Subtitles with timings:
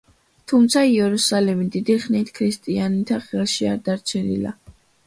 [0.51, 4.61] თუმცა, იერუსალიმი დიდი ხნით ქრისტიანთა ხელში არ დარჩენილა.